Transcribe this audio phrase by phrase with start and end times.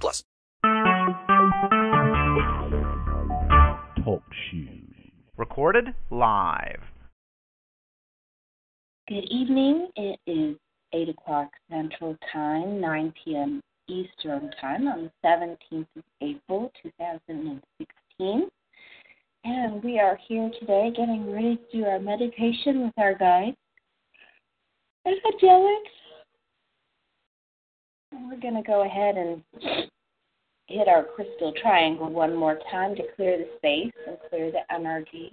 [0.00, 0.24] plus.
[4.04, 4.94] Talk shoes.
[5.36, 6.82] Recorded live.
[9.08, 9.88] Good evening.
[9.96, 10.56] It is
[10.92, 13.60] 8 o'clock Central Time, 9 p.m.
[13.88, 18.48] Eastern Time on the 17th of April, 2016.
[19.44, 23.56] And we are here today getting ready to do our meditation with our guide,
[25.04, 25.82] Angelic.
[28.12, 29.42] We're going to go ahead and
[30.66, 35.30] hit our crystal triangle one more time to clear the space and clear the energy.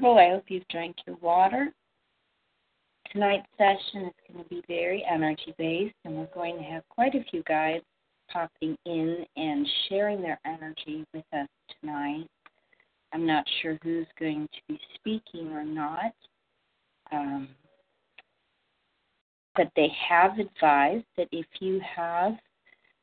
[0.00, 0.18] Comfortable.
[0.18, 1.72] I hope you've drank your water.
[3.12, 7.14] Tonight's session is going to be very energy based, and we're going to have quite
[7.14, 7.84] a few guides
[8.32, 11.48] popping in and sharing their energy with us
[11.80, 12.26] tonight.
[13.12, 16.12] I'm not sure who's going to be speaking or not,
[17.10, 17.48] um,
[19.56, 22.34] but they have advised that if you have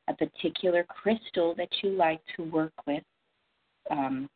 [0.08, 3.02] a particular crystal that you like to work with,
[3.90, 4.30] um,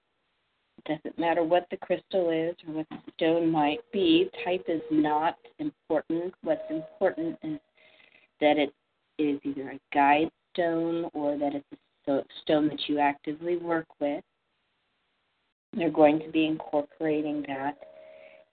[0.87, 4.29] doesn't matter what the crystal is or what the stone might be.
[4.45, 6.35] Type is not important.
[6.43, 7.59] What's important is
[8.41, 8.73] that it
[9.19, 11.67] is either a guide stone or that it's
[12.09, 14.25] a stone that you actively work with.
[15.75, 17.79] They're going to be incorporating that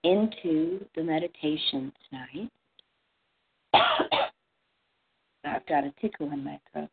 [0.04, 2.50] into the meditation tonight.
[5.44, 6.88] I've got a tickle in my throat.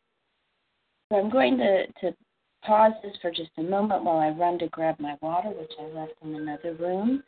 [1.10, 2.14] So I'm going to, to
[2.64, 5.84] pause this for just a moment while I run to grab my water, which I
[5.98, 7.22] left in another room.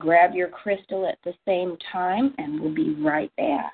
[0.00, 3.72] Grab your crystal at the same time, and we'll be right back.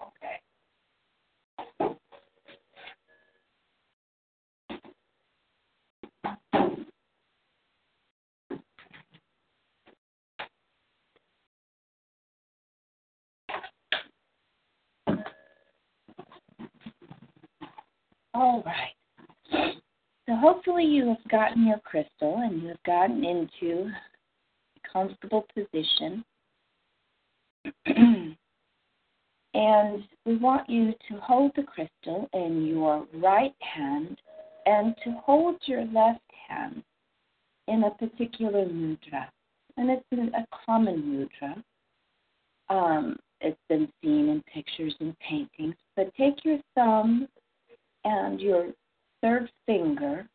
[0.00, 0.40] Okay.
[18.38, 18.94] All right.
[20.28, 26.24] So hopefully you have gotten your crystal and you have gotten into a comfortable position.
[29.54, 34.16] and we want you to hold the crystal in your right hand
[34.66, 36.84] and to hold your left hand
[37.66, 39.26] in a particular mudra.
[39.76, 41.60] And it's a common mudra.
[42.70, 45.74] Um, it's been seen in pictures and paintings.
[45.96, 47.26] But take your thumb
[48.04, 48.68] and your
[49.22, 50.28] third finger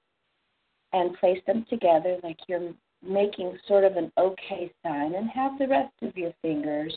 [0.92, 2.74] and place them together like you're
[3.06, 6.96] making sort of an okay sign, and have the rest of your fingers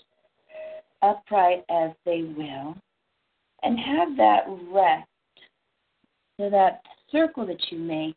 [1.02, 2.76] upright as they will,
[3.62, 5.08] and have that rest.
[6.38, 8.16] So that circle that you make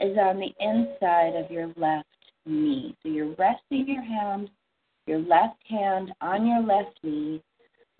[0.00, 2.08] is on the inside of your left
[2.46, 2.96] knee.
[3.02, 4.50] So you're resting your hand,
[5.06, 7.42] your left hand on your left knee,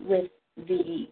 [0.01, 0.29] with
[0.67, 1.07] the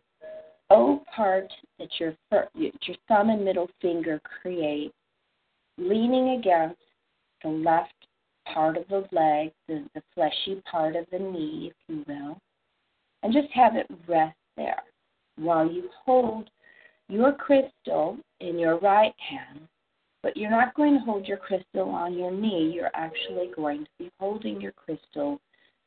[0.71, 2.15] O part that your
[2.53, 4.93] your thumb and middle finger create,
[5.77, 6.79] leaning against
[7.43, 7.93] the left
[8.53, 12.39] part of the leg, the, the fleshy part of the knee, if you will,
[13.21, 14.81] and just have it rest there
[15.35, 16.49] while you hold
[17.09, 19.67] your crystal in your right hand.
[20.23, 22.71] But you're not going to hold your crystal on your knee.
[22.73, 25.37] You're actually going to be holding your crystal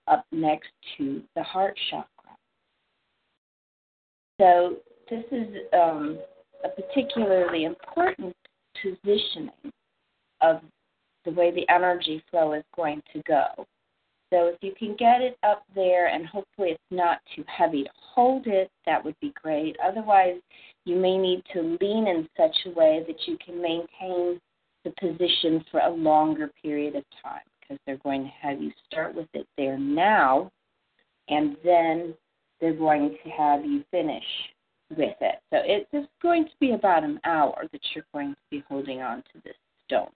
[0.09, 2.14] up next to the heart chakra.
[4.41, 4.77] So
[5.11, 6.19] this is um,
[6.65, 8.35] a particularly important
[8.83, 9.73] positioning
[10.41, 10.61] of
[11.25, 13.67] the way the energy flow is going to go.
[14.31, 17.91] So if you can get it up there and hopefully it's not too heavy to
[17.95, 19.77] hold it, that would be great.
[19.85, 20.41] Otherwise,
[20.85, 24.41] you may need to lean in such a way that you can maintain
[24.85, 29.15] the position for a longer period of time because they're going to have you start
[29.15, 30.51] with it there now
[31.29, 32.15] and then
[32.61, 34.25] they're going to have you finish
[34.91, 35.37] with it.
[35.51, 39.19] So it's going to be about an hour that you're going to be holding on
[39.33, 39.57] to this
[39.87, 40.11] stone.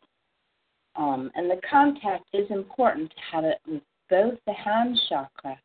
[0.96, 5.58] Um, and the contact is important to have it with both the hand chakra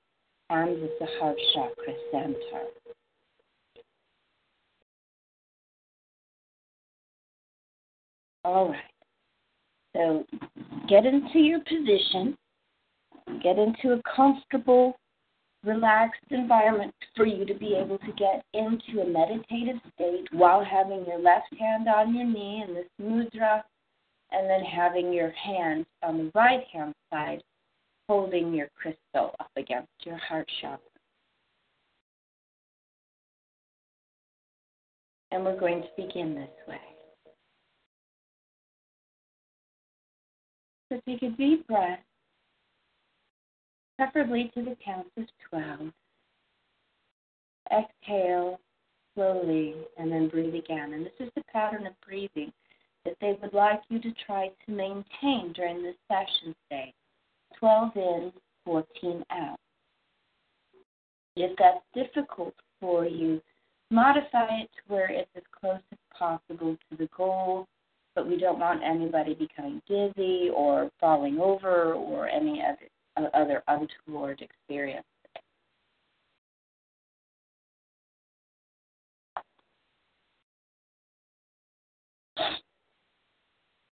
[0.50, 2.66] and with the heart chakra center.
[8.46, 8.80] All right.
[9.96, 10.26] So
[10.90, 12.38] get into your position,
[13.42, 14.98] get into a comfortable
[15.64, 21.06] relaxed environment for you to be able to get into a meditative state while having
[21.06, 23.64] your left hand on your knee in this mudra
[24.32, 27.42] and then having your hand on the right hand side
[28.10, 30.80] holding your crystal up against your heart chakra.
[35.32, 36.78] And we're going to begin this way.
[40.92, 42.00] So take a deep breath
[43.98, 45.92] preferably to the count of 12.
[47.72, 48.60] Exhale
[49.16, 50.94] slowly and then breathe again.
[50.94, 52.52] And this is the pattern of breathing
[53.06, 56.94] that they would like you to try to maintain during this session today
[57.60, 58.32] 12 in,
[58.66, 59.60] 14 out.
[61.36, 63.42] If that's difficult for you,
[63.92, 67.68] modify it to where it's as close as possible to the goal,
[68.16, 72.88] but we don't want anybody becoming dizzy or falling over or any other
[73.18, 75.06] other untoward experience.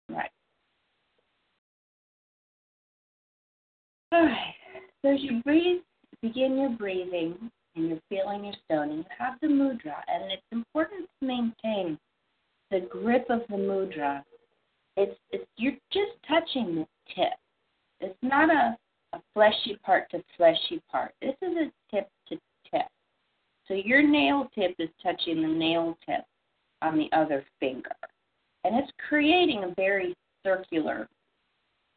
[0.08, 0.30] Right.
[4.12, 4.54] All right.
[5.02, 5.80] So as you breathe,
[6.22, 11.08] begin your breathing and you're feeling your stoning, you have the mudra, and it's important
[11.20, 11.98] to maintain
[12.70, 14.22] the grip of the mudra.
[14.96, 17.34] It's, it's you're just touching the tip.
[18.00, 18.76] It's not a
[19.16, 21.12] a fleshy part to fleshy part.
[21.20, 22.36] This is a tip to
[22.70, 22.86] tip.
[23.66, 26.24] So your nail tip is touching the nail tip
[26.82, 27.96] on the other finger.
[28.64, 30.14] And it's creating a very
[30.44, 31.08] circular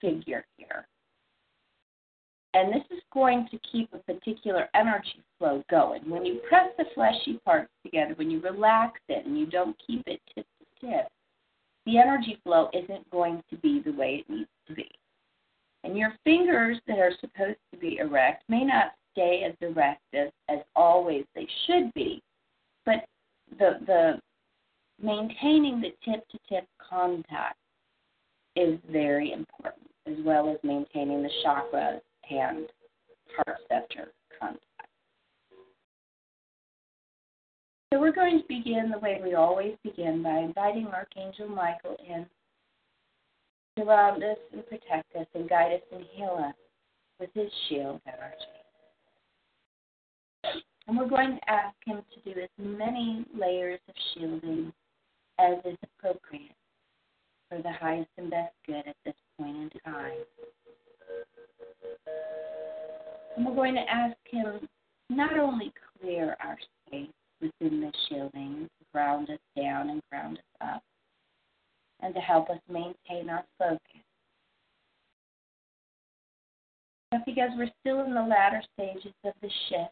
[0.01, 0.88] figure here.
[2.54, 6.10] And this is going to keep a particular energy flow going.
[6.10, 10.04] When you press the fleshy parts together, when you relax it and you don't keep
[10.07, 11.07] it tip to tip,
[11.86, 14.89] the energy flow isn't going to be the way it needs to be.
[15.84, 20.30] And your fingers that are supposed to be erect may not stay as erect as,
[20.50, 22.22] as always they should be,
[22.86, 23.06] but
[23.58, 24.20] the, the
[25.02, 27.58] maintaining the tip to tip contact
[28.56, 32.00] is very important, as well as maintaining the chakra
[32.30, 32.68] and
[33.36, 34.62] heart center contact.
[37.92, 42.26] So we're going to begin the way we always begin by inviting Archangel Michael in
[43.80, 46.56] surround us and protect us and guide us and heal us
[47.20, 48.34] with his shield at our
[50.44, 50.64] energy.
[50.88, 54.74] And we're going to ask him to do as many layers of shielding
[55.40, 56.56] as is appropriate
[57.50, 60.12] for the highest and best good at this point in time.
[63.38, 64.68] And we're going to ask him
[65.09, 65.71] not only
[66.02, 66.57] clear our
[66.88, 67.07] space
[67.42, 70.83] within the shielding, ground us down and ground us up,
[72.01, 73.79] and to help us maintain our focus.
[77.11, 79.91] But because we're still in the latter stages of the shift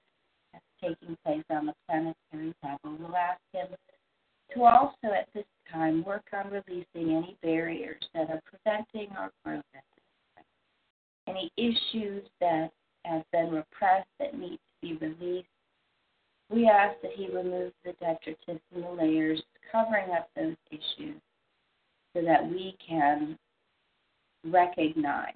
[0.53, 3.67] that's taking place on the planetary level, we'll ask Him
[4.53, 9.63] to also at this time work on releasing any barriers that are preventing our growth
[9.75, 10.03] at this
[10.35, 11.35] time.
[11.35, 12.71] Any issues that
[13.05, 15.47] have been repressed that need to be released.
[16.49, 21.19] We ask that He remove the detritus and the layers covering up those issues
[22.17, 23.37] so that we can
[24.45, 25.33] recognize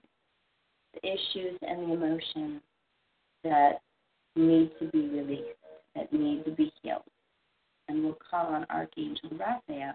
[0.94, 2.62] the issues and the emotions
[3.44, 3.82] that
[4.36, 5.58] need to be released,
[5.96, 7.04] that need to be healed.
[7.88, 9.94] And we'll call on Archangel Raphael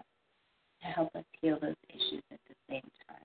[0.81, 3.17] to help us heal those issues at the same time.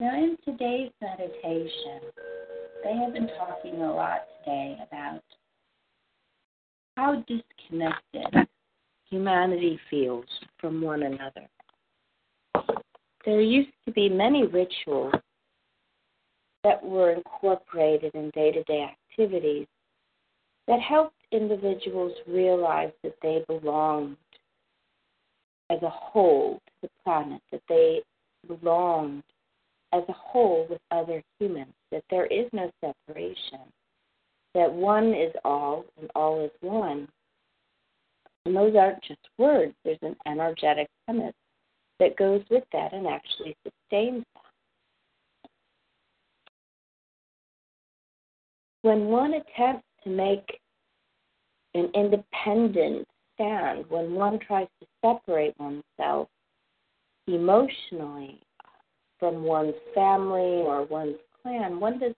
[0.00, 2.10] Now, in today's meditation,
[2.82, 5.22] they have been talking a lot today about
[6.96, 8.48] how disconnected
[9.12, 10.24] humanity feels
[10.58, 11.46] from one another.
[13.26, 15.12] There used to be many rituals
[16.64, 19.66] that were incorporated in day to day activities
[20.66, 24.16] that helped individuals realize that they belonged
[25.68, 28.00] as a whole to the planet, that they
[28.48, 29.22] belonged
[29.92, 33.60] as a whole with other humans, that there is no separation,
[34.54, 37.06] that one is all and all is one.
[38.44, 41.34] And those aren't just words, there's an energetic premise
[42.00, 44.42] that goes with that and actually sustains that.
[48.82, 50.58] When one attempts to make
[51.74, 56.28] an independent stand, when one tries to separate oneself
[57.28, 58.40] emotionally
[59.20, 62.14] from one's family or one's clan, one does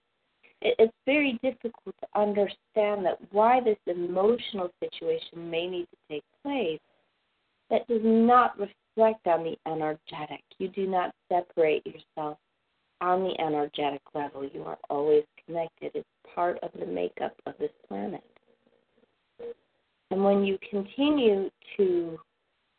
[0.79, 6.79] it's very difficult to understand that why this emotional situation may need to take place
[7.69, 10.41] that does not reflect on the energetic.
[10.57, 12.37] You do not separate yourself
[13.01, 14.47] on the energetic level.
[14.51, 15.91] You are always connected.
[15.93, 18.23] It's part of the makeup of this planet.
[20.11, 22.17] And when you continue to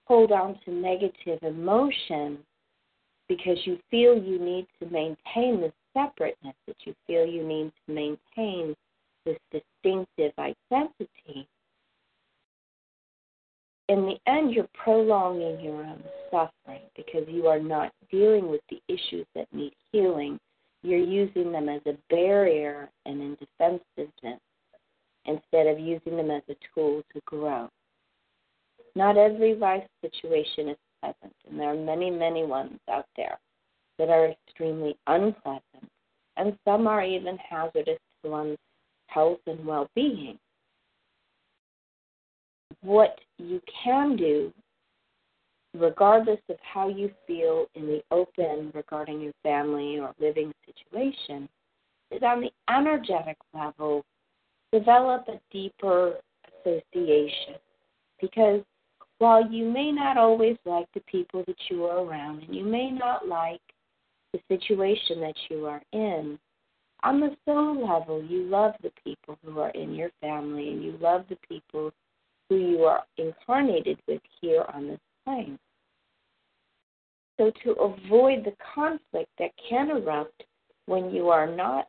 [0.04, 2.38] hold on to negative emotion
[3.28, 7.92] because you feel you need to maintain this separateness, that you feel you need to
[7.92, 8.74] maintain
[9.24, 11.48] this distinctive identity,
[13.88, 18.80] in the end, you're prolonging your own suffering because you are not dealing with the
[18.88, 20.40] issues that need healing.
[20.82, 24.40] You're using them as a barrier and in defensiveness
[25.24, 27.68] instead of using them as a tool to grow.
[28.96, 33.38] Not every life situation is pleasant, and there are many, many ones out there
[33.98, 35.90] that are extremely unpleasant,
[36.36, 38.58] and some are even hazardous to one's
[39.06, 40.38] health and well being.
[42.82, 44.52] What you can do,
[45.74, 51.48] regardless of how you feel in the open regarding your family or living situation,
[52.10, 54.04] is on the energetic level,
[54.72, 56.14] develop a deeper
[56.60, 57.54] association.
[58.20, 58.62] Because
[59.18, 62.90] while you may not always like the people that you are around, and you may
[62.90, 63.60] not like
[64.32, 66.38] the situation that you are in,
[67.02, 70.98] on the soul level, you love the people who are in your family and you
[71.00, 71.92] love the people
[72.48, 75.58] who you are incarnated with here on this plane.
[77.38, 80.44] So, to avoid the conflict that can erupt
[80.86, 81.88] when you are not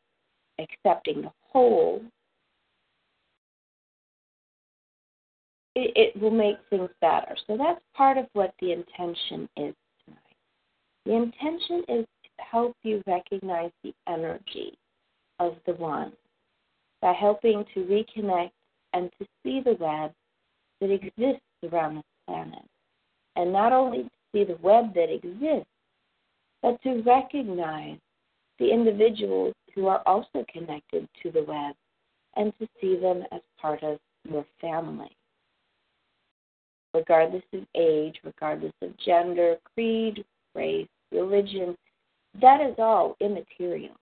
[0.59, 2.01] accepting the whole,
[5.77, 7.35] it, it will make things better.
[7.45, 10.35] So, that's part of what the intention is tonight.
[11.05, 14.77] The intention is to help you recognize the energy
[15.39, 16.13] of the one
[17.01, 18.51] by helping to reconnect
[18.93, 20.11] and to see the web
[20.81, 22.65] that exists around the planet.
[23.35, 25.69] And not only to see the web that exists,
[26.63, 27.99] but to recognize
[28.57, 31.75] the individuals who are also connected to the web
[32.35, 35.15] and to see them as part of your family.
[36.97, 40.25] Regardless of age, regardless of gender, creed,
[40.55, 41.77] race, religion,
[42.41, 43.95] that is all immaterial.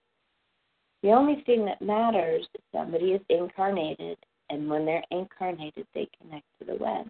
[1.03, 4.17] The only thing that matters is somebody is incarnated
[4.49, 7.07] and when they're incarnated, they connect to the web.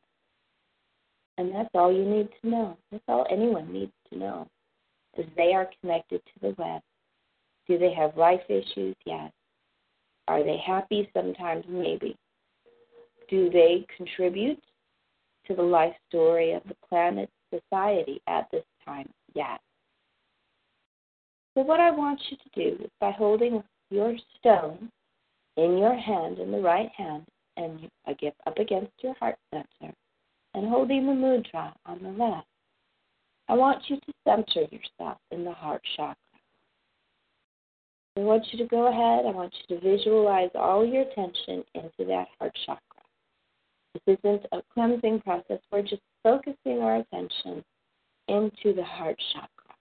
[1.38, 2.78] And that's all you need to know.
[2.92, 4.48] That's all anyone needs to know.
[5.18, 6.82] Is they are connected to the web.
[7.68, 8.96] Do they have life issues?
[9.06, 9.32] Yes.
[10.28, 11.10] Are they happy?
[11.14, 12.16] Sometimes, maybe.
[13.30, 14.62] Do they contribute
[15.48, 19.10] to the life story of the planet society at this time?
[19.34, 19.60] Yes.
[21.56, 24.90] So, what I want you to do is by holding your stone
[25.58, 27.26] in your hand, in the right hand,
[27.58, 27.90] and
[28.46, 29.94] up against your heart center,
[30.54, 32.48] and holding the mudra on the left.
[33.48, 36.16] I want you to center yourself in the heart chakra.
[38.18, 39.26] I want you to go ahead.
[39.26, 42.85] I want you to visualize all your attention into that heart chakra.
[43.96, 45.60] This isn't a cleansing process.
[45.72, 47.64] We're just focusing our attention
[48.28, 49.76] into the heart chakra.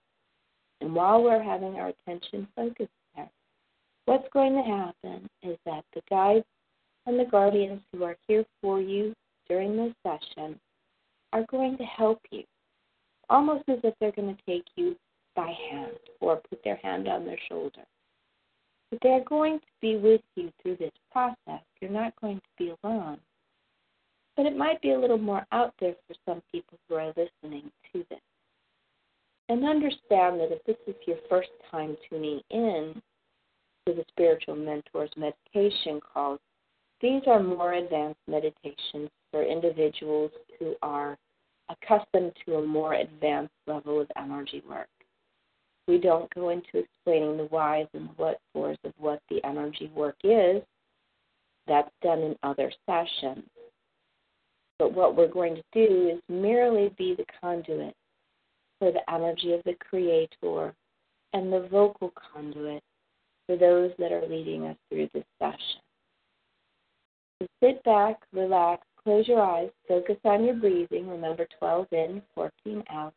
[0.80, 3.30] And while we're having our attention focused there,
[4.04, 6.44] what's going to happen is that the guides
[7.06, 9.14] and the guardians who are here for you
[9.48, 10.60] during this session
[11.32, 12.44] are going to help you,
[13.28, 14.96] almost as if they're going to take you
[15.34, 17.82] by hand or put their hand on their shoulder.
[18.90, 21.64] But they're going to be with you through this process.
[21.80, 23.18] You're not going to be alone.
[24.36, 27.70] But it might be a little more out there for some people who are listening
[27.92, 28.20] to this.
[29.48, 33.00] And understand that if this is your first time tuning in,
[33.86, 36.40] to the spiritual mentors meditation calls.
[37.00, 41.18] These are more advanced meditations for individuals who are
[41.68, 44.88] accustomed to a more advanced level of energy work.
[45.86, 50.16] We don't go into explaining the whys and what fors of what the energy work
[50.24, 50.62] is.
[51.66, 53.44] That's done in other sessions.
[54.78, 57.94] But what we're going to do is merely be the conduit
[58.78, 60.74] for the energy of the Creator
[61.32, 62.82] and the vocal conduit
[63.46, 65.80] for those that are leading us through this session.
[67.40, 71.08] So sit back, relax, close your eyes, focus on your breathing.
[71.08, 73.14] Remember 12 in, 14 out,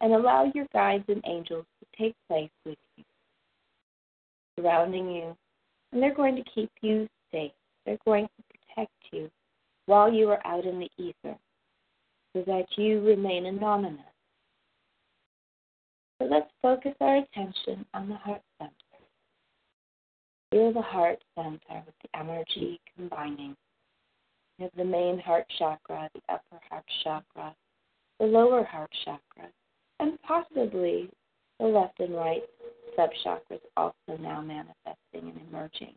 [0.00, 3.04] and allow your guides and angels to take place with you,
[4.58, 5.36] surrounding you,
[5.92, 7.52] and they're going to keep you safe.
[7.84, 9.30] They're going to protect you
[9.86, 11.36] while you are out in the ether
[12.34, 14.00] so that you remain anonymous.
[16.20, 18.72] So let's focus our attention on the heart center.
[20.50, 23.56] Feel the heart center with the energy combining.
[24.58, 27.54] You have the main heart chakra, the upper heart chakra,
[28.18, 29.50] the lower heart chakra,
[30.00, 31.10] and possibly
[31.58, 32.42] the left and right
[32.98, 35.94] subchakras also now manifesting and emerging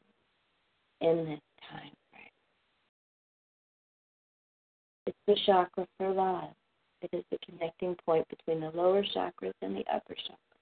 [1.01, 2.35] in this time frame.
[5.07, 6.49] It's the chakra for love.
[7.03, 10.59] It is the connecting point between the lower chakras and the upper chakras.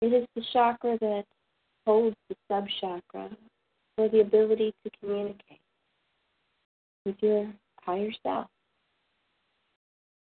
[0.00, 1.24] It is the chakra that
[1.86, 3.36] holds the subchakra
[3.94, 5.60] for the ability to communicate
[7.04, 7.52] with your
[7.82, 8.46] higher self.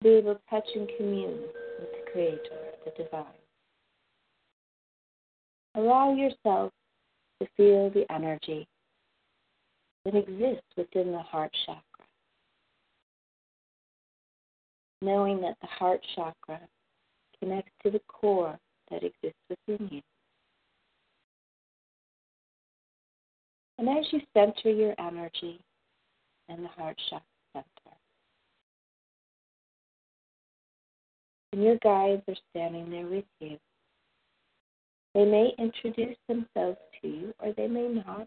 [0.02, 1.42] Be able to touch and commune
[1.78, 2.40] with the Creator,
[2.86, 3.24] the Divine.
[5.74, 6.72] Allow yourself
[7.40, 8.66] to feel the energy
[10.06, 11.82] that exists within the heart chakra.
[15.00, 16.60] Knowing that the heart chakra
[17.38, 18.58] connects to the core
[18.90, 20.02] that exists within you.
[23.78, 25.60] And as you center your energy
[26.48, 27.96] in the heart chakra center,
[31.52, 33.56] and your guides are standing there with you,
[35.14, 38.26] they may introduce themselves to you or they may not.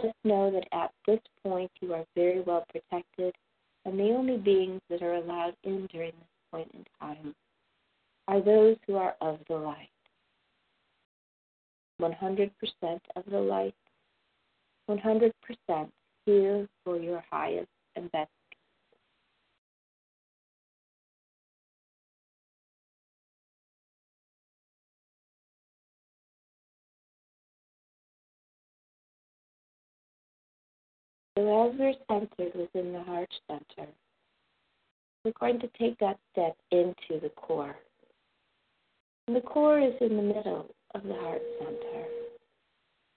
[0.00, 3.34] Just know that at this point you are very well protected,
[3.88, 7.34] and the only beings that are allowed in during this point in time
[8.26, 9.88] are those who are of the light.
[11.98, 12.50] 100%
[13.16, 13.74] of the light,
[14.90, 15.32] 100%
[16.26, 18.30] here for your highest and best
[31.38, 33.88] So as we're centered within the heart center,
[35.24, 37.76] we're going to take that step into the core.
[39.28, 42.04] And the core is in the middle of the heart center,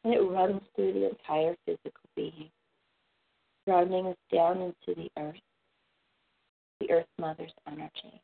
[0.04, 2.52] and it runs through the entire physical being,
[3.66, 5.42] grounding us down into the earth,
[6.80, 8.22] the earth mother's energy,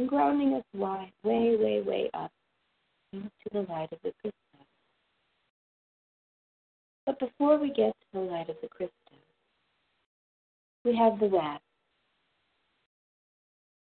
[0.00, 2.32] and grounding us wide, way, way, way up
[3.12, 4.43] into the light of the crystal.
[7.06, 8.94] But before we get to the light of the crystal,
[10.84, 11.60] we have the web.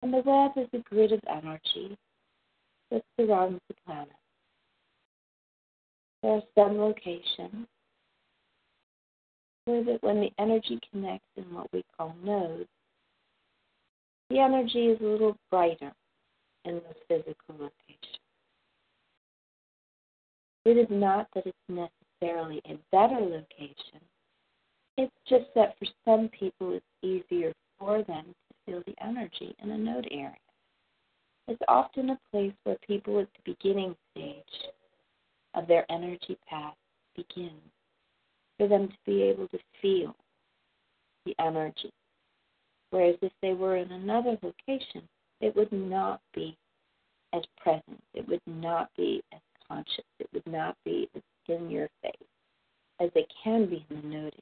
[0.01, 1.97] And the web is a grid of energy
[2.89, 4.07] that surrounds the planet.
[6.23, 7.67] There are some locations
[9.65, 12.67] where that when the energy connects in what we call nodes,
[14.29, 15.91] the energy is a little brighter
[16.65, 18.19] in those physical location.
[20.65, 23.99] It is not that it's necessary necessarily a better location.
[24.97, 29.71] It's just that for some people it's easier for them to feel the energy in
[29.71, 30.36] a node area.
[31.47, 34.43] It's often a place where people at the beginning stage
[35.55, 36.75] of their energy path
[37.15, 37.51] begin,
[38.57, 40.15] for them to be able to feel
[41.25, 41.91] the energy.
[42.91, 45.01] Whereas if they were in another location,
[45.39, 46.55] it would not be
[47.34, 51.21] as present, it would not be as conscious, it would not be as
[51.52, 52.16] in your face
[53.00, 54.42] as they can be in the node area.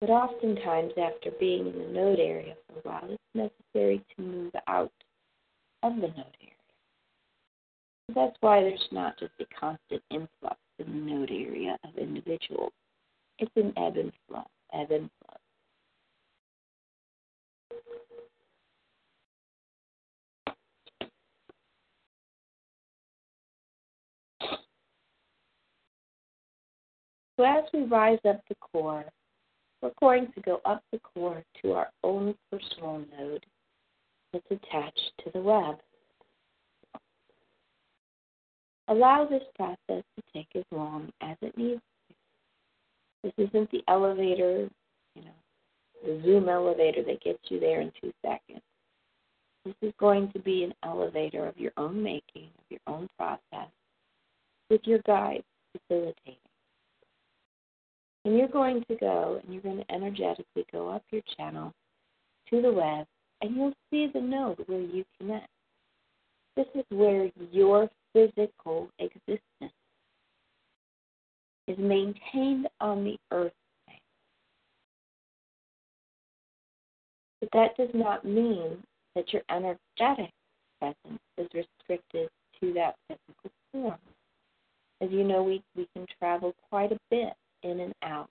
[0.00, 4.52] But oftentimes, after being in the node area for a while, it's necessary to move
[4.66, 4.92] out
[5.82, 6.54] of the node area.
[8.08, 12.72] So that's why there's not just a constant influx in the node area of individuals.
[13.38, 15.29] It's an ebb and flow, ebb and flow.
[27.40, 29.06] So as we rise up the core,
[29.80, 33.46] we're going to go up the core to our own personal node
[34.30, 35.76] that's attached to the web.
[38.88, 42.14] Allow this process to take as long as it needs to.
[43.22, 44.68] This isn't the elevator,
[45.14, 45.30] you know,
[46.04, 48.60] the Zoom elevator that gets you there in two seconds.
[49.64, 53.70] This is going to be an elevator of your own making, of your own process,
[54.68, 56.36] with your guide facilitating.
[58.24, 61.72] And you're going to go and you're going to energetically go up your channel
[62.50, 63.06] to the web,
[63.40, 65.48] and you'll see the node where you connect.
[66.56, 69.72] This is where your physical existence
[71.68, 73.52] is maintained on the earth.
[77.40, 78.82] But that does not mean
[79.14, 80.32] that your energetic
[80.78, 82.28] presence is restricted
[82.60, 83.98] to that physical form.
[85.00, 88.30] As you know, we, we can travel quite a bit in and out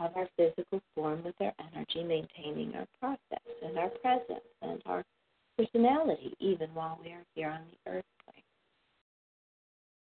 [0.00, 5.04] of our physical form with our energy, maintaining our process and our presence and our
[5.56, 8.04] personality, even while we are here on the earth.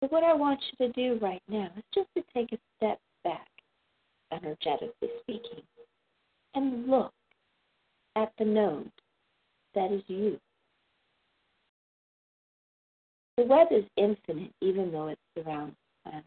[0.00, 3.00] So, what I want you to do right now is just to take a step
[3.24, 3.48] back,
[4.32, 5.62] energetically speaking,
[6.54, 7.12] and look
[8.14, 8.90] at the node
[9.74, 10.38] that is you.
[13.36, 16.24] The web is infinite, even though it surrounds planet.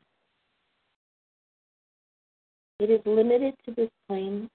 [2.82, 4.50] It is limited to this plane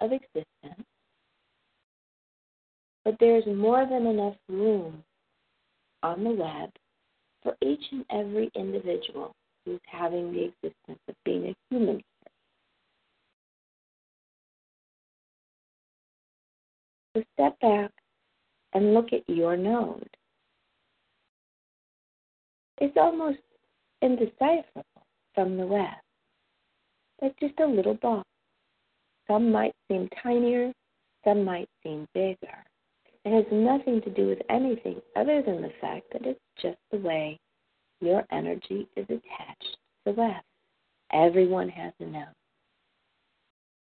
[0.00, 0.84] of existence,
[3.04, 5.04] but there is more than enough room
[6.02, 6.70] on the web
[7.44, 9.32] for each and every individual
[9.64, 12.02] who's having the existence of being a human.
[17.14, 17.92] So step back
[18.72, 20.10] and look at your node.
[22.78, 23.38] It's almost
[24.02, 24.82] indecipherable
[25.32, 25.94] from the web.
[27.22, 28.28] It's just a little box.
[29.26, 30.72] Some might seem tinier,
[31.24, 32.64] some might seem bigger.
[33.24, 36.98] It has nothing to do with anything other than the fact that it's just the
[36.98, 37.38] way
[38.00, 40.42] your energy is attached to the web.
[41.12, 42.26] Everyone has a node.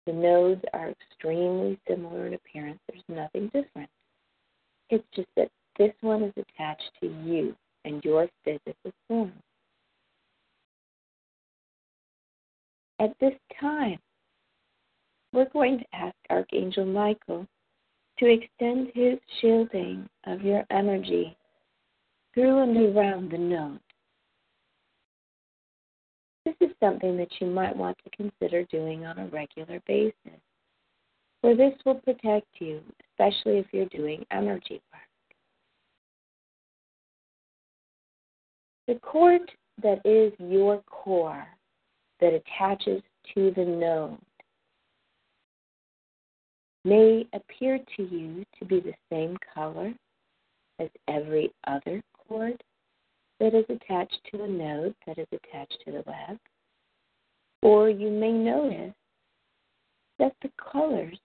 [0.06, 2.80] The nodes are extremely similar in appearance.
[2.88, 3.89] There's nothing different.
[4.89, 9.34] It's just that this one is attached to you and your physical form.
[12.99, 13.99] At this time,
[15.34, 17.47] we're going to ask Archangel Michael
[18.19, 21.36] to extend his shielding of your energy
[22.34, 23.79] through and around the node.
[26.45, 30.39] This is something that you might want to consider doing on a regular basis,
[31.41, 35.01] for this will protect you, especially if you're doing energy work.
[38.88, 39.49] The cord
[39.82, 41.47] that is your core
[42.23, 44.17] that attaches to the node
[46.86, 49.93] may appear to you to be the same color
[50.79, 52.63] as every other cord
[53.41, 56.39] that is attached to a node that is attached to the web.
[57.62, 58.93] Or you may notice
[60.19, 61.17] that the colors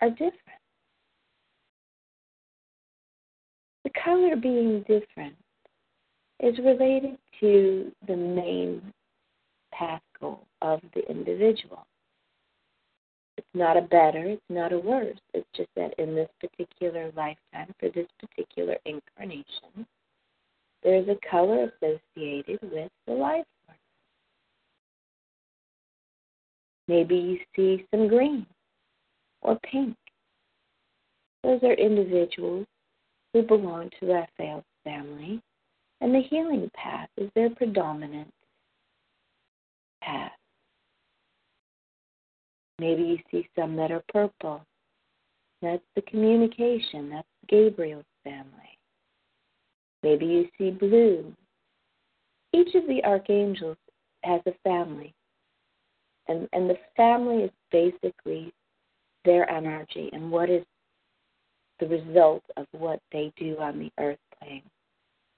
[0.00, 0.32] are different.
[3.84, 5.36] The color being different
[6.40, 8.80] is related to the main
[9.74, 11.86] path goal of the individual.
[13.36, 15.18] It's not a better, it's not a worse.
[15.32, 19.86] It's just that in this particular lifetime, for this particular incarnation,
[20.82, 23.78] there's a color associated with the life force.
[26.86, 28.46] Maybe you see some green
[29.42, 29.96] or pink.
[31.42, 32.66] Those are individuals
[33.32, 35.42] who belong to Raphael's family,
[36.00, 38.32] and the healing path is their predominant
[40.04, 40.32] path.
[42.78, 44.64] Maybe you see some that are purple.
[45.62, 47.10] That's the communication.
[47.10, 48.78] That's Gabriel's family.
[50.02, 51.32] Maybe you see blue.
[52.52, 53.78] Each of the archangels
[54.24, 55.14] has a family.
[56.28, 58.52] And, and the family is basically
[59.24, 60.64] their energy and what is
[61.80, 64.62] the result of what they do on the earth plane,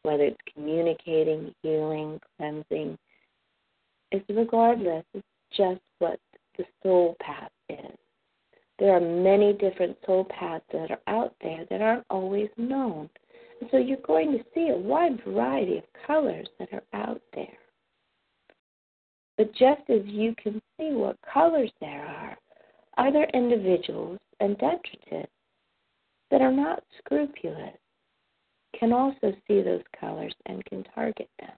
[0.02, 2.98] whether it's communicating, healing, cleansing.
[4.12, 6.20] It's regardless, it's just what
[6.56, 7.96] the soul path is.
[8.78, 13.08] There are many different soul paths that are out there that aren't always known.
[13.60, 17.58] And so you're going to see a wide variety of colors that are out there.
[19.36, 22.36] But just as you can see what colors there are,
[22.98, 25.30] other individuals and detritus
[26.30, 27.76] that are not scrupulous
[28.78, 31.52] can also see those colors and can target them.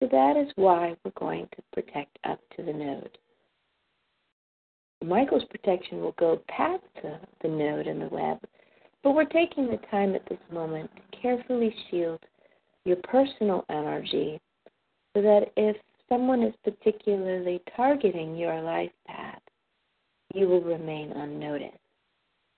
[0.00, 3.18] So that is why we're going to protect up to the node.
[5.04, 6.82] Michael's protection will go past
[7.42, 8.38] the, node and the web,
[9.02, 12.20] but we're taking the time at this moment to carefully shield
[12.84, 14.40] your personal energy
[15.14, 15.76] so that if
[16.08, 19.40] someone is particularly targeting your life path,
[20.34, 21.76] you will remain unnoticed.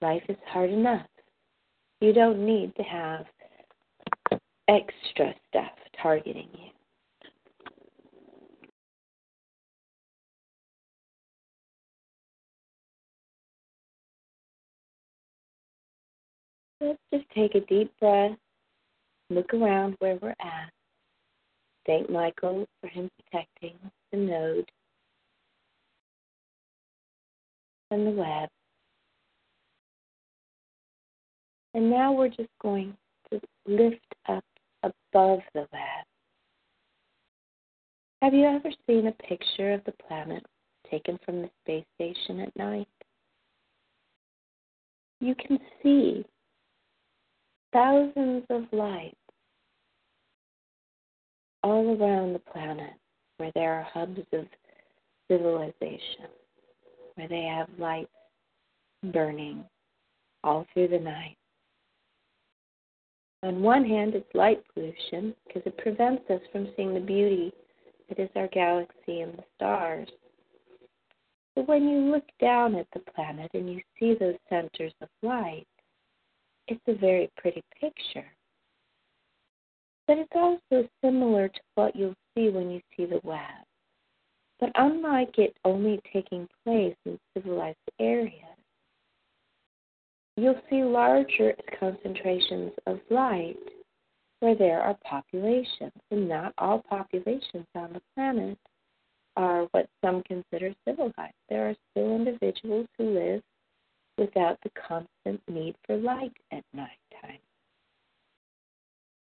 [0.01, 1.07] Life is hard enough.
[2.01, 3.27] You don't need to have
[4.69, 6.72] extra stuff targeting you.
[16.83, 18.37] Let's just take a deep breath,
[19.31, 20.73] look around where we're at.
[21.87, 23.75] Thank Michael for him protecting
[24.11, 24.69] the node
[27.93, 28.49] and the web.
[31.75, 32.97] And now we're just going
[33.31, 34.45] to lift up
[34.83, 36.05] above the web.
[38.23, 40.45] Have you ever seen a picture of the planet
[40.91, 42.89] taken from the space station at night?
[45.21, 46.25] You can see
[47.73, 49.17] thousands of lights
[51.63, 52.93] all around the planet
[53.37, 54.47] where there are hubs of
[55.29, 56.29] civilization,
[57.15, 58.11] where they have lights
[59.13, 59.65] burning
[60.45, 61.37] all through the night.
[63.43, 67.53] On one hand, it's light pollution because it prevents us from seeing the beauty
[68.09, 70.09] that is our galaxy and the stars.
[71.57, 75.67] But when you look down at the planet and you see those centers of light,
[76.69, 78.27] it's a very pretty picture.
[80.07, 83.41] But it's also similar to what you'll see when you see the web.
[84.61, 88.35] But unlike it only taking place in civilized areas,
[90.37, 93.57] you'll see larger concentrations of light
[94.41, 98.59] where there are populations, and not all populations on the planet
[99.37, 101.35] are what some consider civilized.
[101.49, 103.43] There are still individuals who live
[104.19, 107.39] without the constant need for light at nighttime.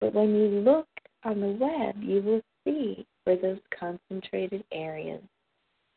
[0.01, 0.89] But when you look
[1.23, 5.23] on the web, you will see where those concentrated areas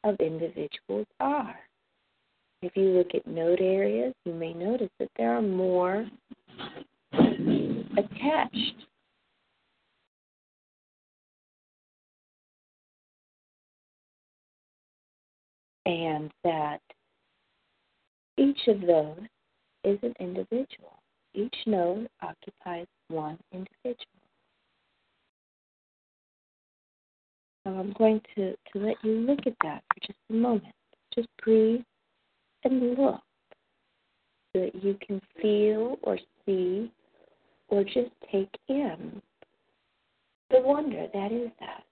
[0.03, 1.57] of individuals are.
[2.61, 6.05] If you look at node areas, you may notice that there are more
[7.97, 8.75] attached
[15.87, 16.79] and that
[18.37, 19.17] each of those
[19.83, 21.01] is an individual.
[21.33, 23.95] Each node occupies one individual.
[27.63, 30.73] So I'm going to, to let you look at that for just a moment.
[31.13, 31.81] Just breathe
[32.63, 33.21] and look
[34.53, 36.91] so that you can feel or see
[37.69, 39.21] or just take in
[40.51, 41.83] the wonder that is that.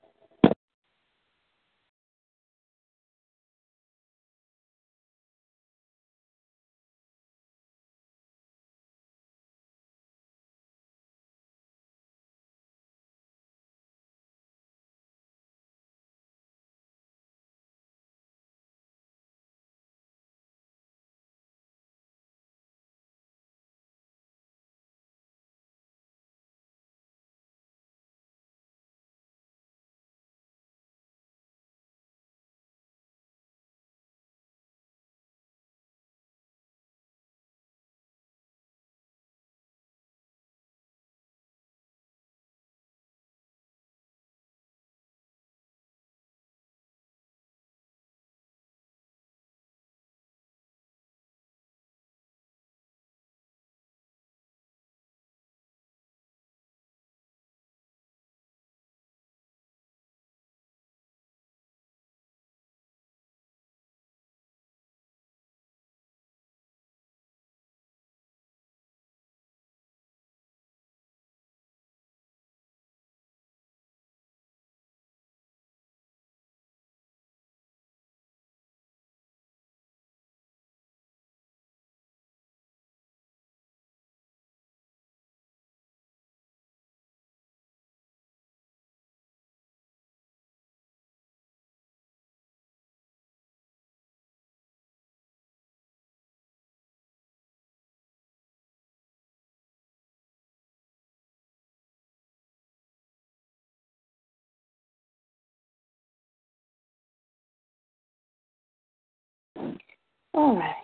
[110.34, 110.76] All right.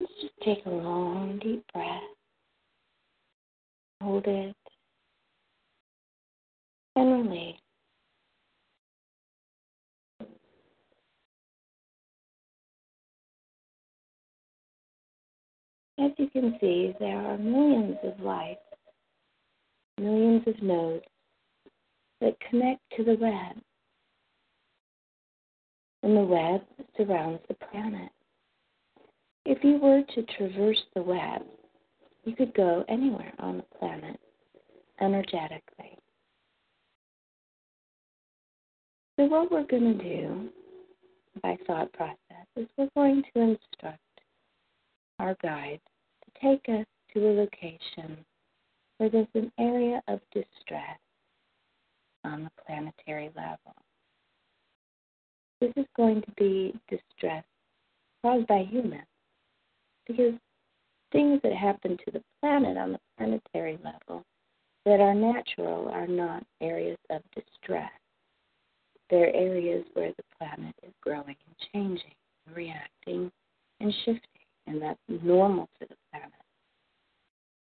[0.00, 2.02] Let's just take a long, deep breath.
[4.02, 4.54] Hold it.
[6.96, 7.56] And release.
[15.98, 18.60] As you can see, there are millions of lights,
[19.98, 21.04] millions of nodes
[22.20, 23.56] that connect to the web
[26.04, 28.10] and the web that surrounds the planet.
[29.46, 31.42] If you were to traverse the web,
[32.24, 34.20] you could go anywhere on the planet
[35.00, 35.98] energetically.
[39.16, 40.48] So, what we're going to do
[41.42, 43.98] by thought process is we're going to instruct
[45.18, 45.82] our guides
[46.24, 48.18] to take us to a location
[48.98, 50.98] where there's an area of distress
[52.24, 53.74] on the planetary level.
[55.64, 57.42] This is going to be distress
[58.20, 59.06] caused by humans
[60.06, 60.34] because
[61.10, 64.22] things that happen to the planet on the planetary level
[64.84, 67.90] that are natural are not areas of distress.
[69.08, 72.14] They're areas where the planet is growing and changing,
[72.54, 73.32] reacting
[73.80, 74.20] and shifting,
[74.66, 76.30] and that's normal to the planet.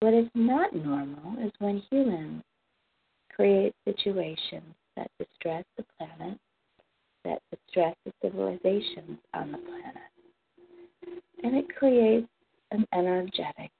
[0.00, 2.42] What is not normal is when humans
[3.32, 6.40] create situations that distress the planet,
[7.24, 11.22] that distress the civilizations on the planet.
[11.42, 12.28] And it creates
[12.70, 13.70] an energetic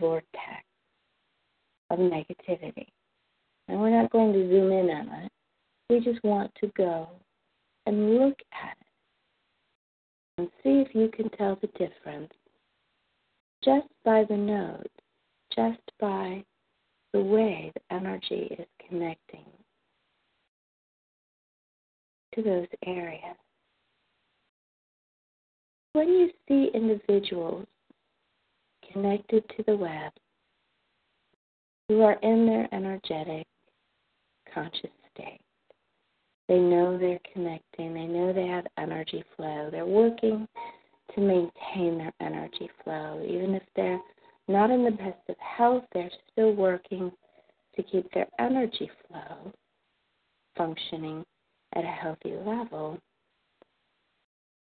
[0.00, 0.64] vortex
[1.90, 2.86] of negativity.
[3.68, 5.32] And we're not going to zoom in on it.
[5.90, 7.08] We just want to go
[7.86, 8.86] and look at it
[10.38, 12.32] and see if you can tell the difference
[13.64, 14.88] just by the nodes,
[15.54, 16.44] just by
[17.12, 19.44] the way the energy is connecting
[22.34, 23.36] to those areas.
[25.92, 27.66] When you see individuals
[28.92, 30.12] connected to the web
[31.88, 33.46] who are in their energetic,
[34.52, 35.40] conscious state.
[36.48, 39.68] They know they're connecting, they know they have energy flow.
[39.70, 40.46] They're working
[41.14, 43.22] to maintain their energy flow.
[43.26, 44.00] Even if they're
[44.48, 47.10] not in the best of health, they're still working
[47.76, 49.52] to keep their energy flow
[50.56, 51.24] functioning
[51.78, 52.98] at a healthy level.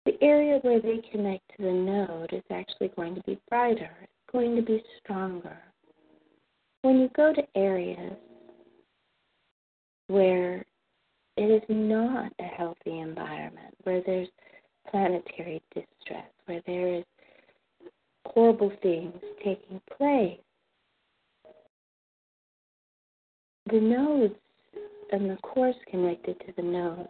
[0.05, 4.31] The area where they connect to the node is actually going to be brighter, it's
[4.31, 5.57] going to be stronger
[6.81, 8.13] when you go to areas
[10.07, 10.65] where
[11.37, 14.27] it is not a healthy environment, where there's
[14.89, 17.03] planetary distress, where there is
[18.25, 20.39] horrible things taking place,
[23.71, 24.35] the nodes
[25.11, 27.09] and the cores connected to the nodes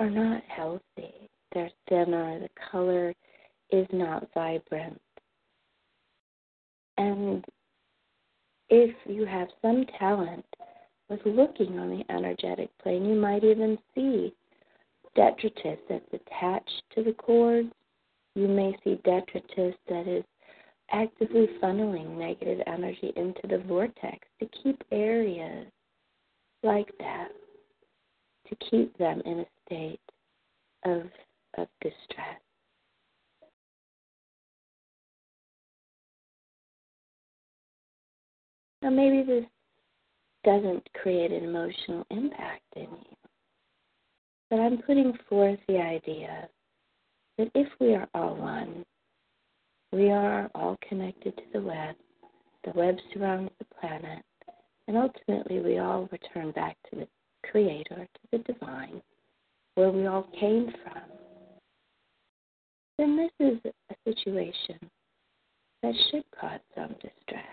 [0.00, 1.28] are not healthy.
[1.52, 3.14] They're thinner, the color
[3.70, 5.00] is not vibrant.
[6.96, 7.44] And
[8.70, 10.44] if you have some talent
[11.08, 14.32] with looking on the energetic plane, you might even see
[15.14, 17.70] detritus that's attached to the cords.
[18.34, 20.24] You may see detritus that is
[20.90, 25.66] actively funneling negative energy into the vortex to keep areas
[26.64, 27.28] like that,
[28.48, 30.00] to keep them in a state
[30.84, 31.02] of,
[31.58, 32.40] of distress.
[38.82, 39.44] Now, maybe this
[40.44, 43.16] doesn't create an emotional impact in you,
[44.50, 46.48] but I'm putting forth the idea
[47.38, 48.84] that if we are all one,
[49.90, 51.94] we are all connected to the web,
[52.64, 54.22] the web surrounds the planet,
[54.88, 57.08] and ultimately we all return back to the
[57.50, 59.00] Creator, to the Divine,
[59.74, 61.02] where we all came from.
[62.98, 63.58] Then this is
[63.90, 64.78] a situation
[65.82, 67.44] that should cause some distress.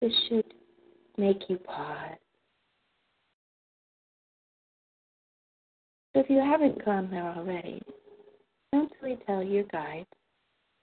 [0.00, 0.54] This should
[1.16, 2.18] make you pause.
[6.14, 7.82] So if you haven't gone there already,
[8.72, 10.06] mentally tell your guide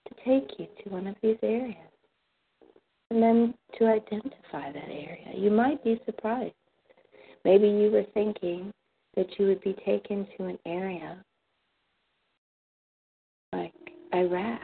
[0.08, 1.76] to take you to one of these areas
[3.10, 5.28] and then to identify that area.
[5.34, 6.54] You might be surprised.
[7.44, 8.72] Maybe you were thinking
[9.16, 11.24] that you would be taken to an area
[13.52, 13.74] like
[14.14, 14.60] Iraq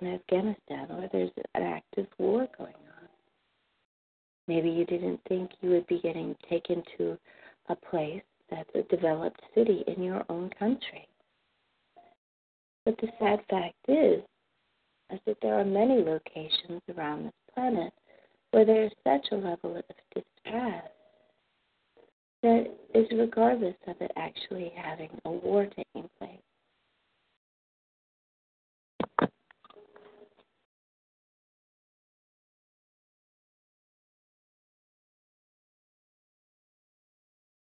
[0.00, 3.08] and Afghanistan where there's an active war going on.
[4.48, 7.18] Maybe you didn't think you would be getting taken to
[7.68, 11.08] a place that's a developed city in your own country.
[12.84, 14.22] But the sad fact is,
[15.12, 17.92] is that there are many locations around this planet
[18.50, 20.84] where there is such a level of distress
[22.42, 26.40] that is regardless of it actually having a war taking place.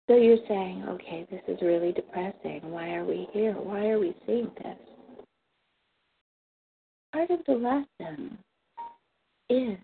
[0.09, 2.61] So you're saying, okay, this is really depressing.
[2.63, 3.53] Why are we here?
[3.53, 4.79] Why are we seeing this?
[7.13, 8.39] Part of the lesson
[9.51, 9.77] is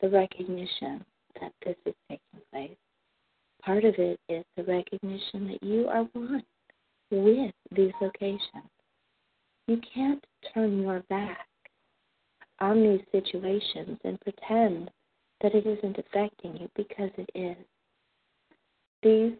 [0.00, 1.04] the recognition
[1.40, 2.76] that this is taking place.
[3.64, 6.42] Part of it is the recognition that you are one
[7.12, 8.40] with these locations.
[9.68, 11.46] You can't turn your back
[12.58, 14.90] on these situations and pretend
[15.42, 17.56] that it isn't affecting you because it is.
[19.02, 19.32] These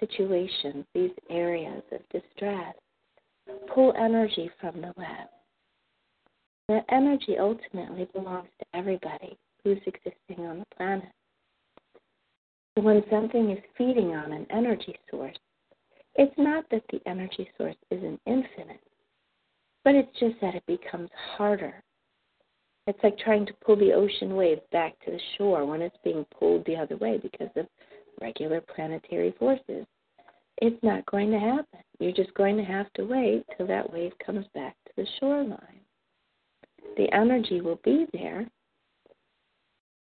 [0.00, 2.74] situations, these areas of distress,
[3.72, 5.28] pull energy from the web.
[6.68, 11.08] That energy ultimately belongs to everybody who's existing on the planet.
[12.76, 15.36] So when something is feeding on an energy source,
[16.16, 18.80] it's not that the energy source isn't infinite,
[19.84, 21.74] but it's just that it becomes harder.
[22.86, 26.26] It's like trying to pull the ocean wave back to the shore when it's being
[26.38, 27.66] pulled the other way because of
[28.20, 29.86] regular planetary forces.
[30.58, 31.80] It's not going to happen.
[31.98, 35.80] You're just going to have to wait till that wave comes back to the shoreline.
[36.96, 38.46] The energy will be there,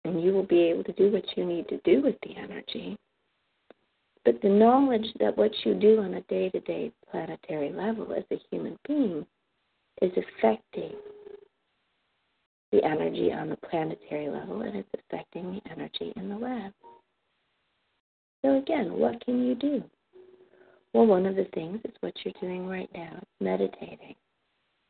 [0.05, 2.97] and you will be able to do what you need to do with the energy.
[4.25, 8.23] But the knowledge that what you do on a day to day planetary level as
[8.31, 9.25] a human being
[10.01, 10.93] is affecting
[12.71, 16.73] the energy on the planetary level and it's affecting the energy in the web.
[18.43, 19.83] So, again, what can you do?
[20.93, 24.15] Well, one of the things is what you're doing right now meditating.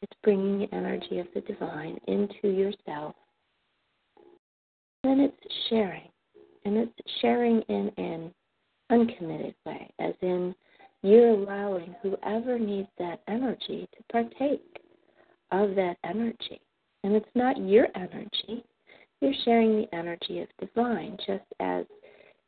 [0.02, 3.16] It's bringing the energy of the divine into yourself.
[5.04, 6.10] Then it's sharing.
[6.66, 8.34] And it's sharing in an
[8.90, 10.56] uncommitted way, as in
[11.04, 14.80] you're allowing whoever needs that energy to partake
[15.52, 16.62] of that energy.
[17.04, 18.64] And it's not your energy.
[19.22, 21.86] You're sharing the energy of divine, just as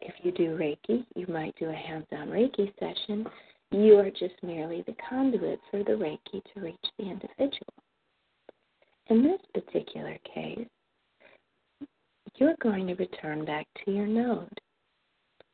[0.08, 3.26] if you do Reiki, you might do a hands on Reiki session.
[3.72, 7.74] You are just merely the conduit for the Reiki to reach the individual.
[9.08, 10.68] In this particular case,
[12.36, 14.60] you're going to return back to your node.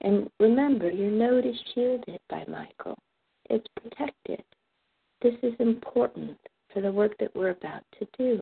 [0.01, 2.97] And remember, your node is shielded by Michael,
[3.49, 4.43] it's protected.
[5.21, 6.37] This is important
[6.73, 8.41] for the work that we're about to do.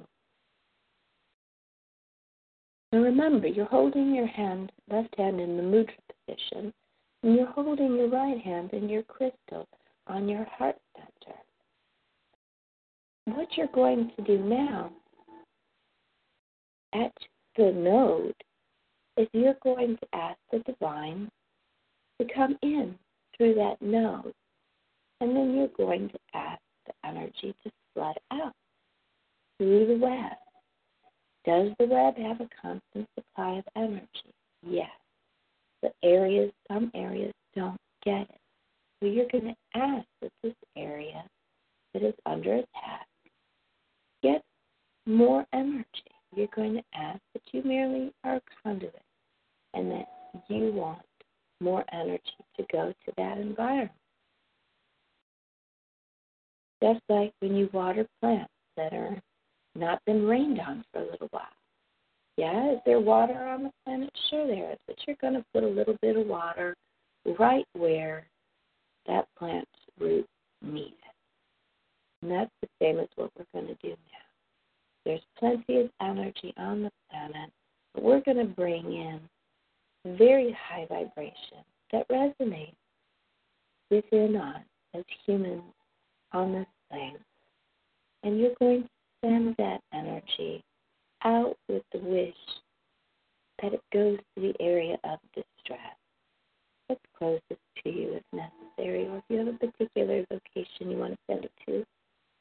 [2.92, 5.94] Now remember, you're holding your hand, left hand in the mudra
[6.28, 6.74] position,
[7.22, 9.68] and you're holding your right hand in your crystal
[10.08, 11.38] on your heart center.
[13.26, 14.92] What you're going to do now
[16.96, 17.14] at
[17.56, 18.34] the node
[19.18, 21.30] is you're going to ask the divine
[22.20, 22.96] to come in
[23.38, 24.34] through that node,
[25.22, 28.54] and then you're going to ask the energy to flood out
[29.60, 30.32] through the web
[31.46, 34.34] does the web have a constant supply of energy?
[34.66, 34.90] Yes.
[35.82, 38.40] But areas, some areas don't get it.
[39.00, 41.24] So you're going to ask that this area
[41.94, 43.08] that is under attack
[44.22, 44.44] get
[45.06, 45.86] more energy.
[46.36, 49.02] You're going to ask that you merely are a conduit
[49.74, 50.08] and that
[50.48, 51.02] you want
[51.62, 52.22] more energy
[52.58, 53.92] to go to that environment.
[56.84, 59.22] Just like when you water plants that are
[59.80, 61.44] not been rained on for a little while.
[62.38, 64.10] Yeah, is there water on the planet?
[64.30, 66.76] Sure, there is, but you're going to put a little bit of water
[67.38, 68.26] right where
[69.08, 69.70] that plant's
[70.00, 70.28] roots
[70.62, 71.14] need it.
[72.22, 74.30] And that's the same as what we're going to do now.
[75.06, 77.50] There's plenty of energy on the planet,
[77.94, 79.20] but we're going to bring in
[80.18, 82.74] very high vibration that resonates
[83.90, 84.62] within us
[84.94, 85.64] as humans
[86.34, 87.18] on this plane.
[88.24, 88.88] And you're going
[89.24, 90.64] send that energy
[91.24, 92.34] out with the wish
[93.62, 95.96] that it goes to the area of distress
[96.90, 101.14] that's closest to you if necessary, or if you have a particular location you want
[101.14, 101.86] to send it to,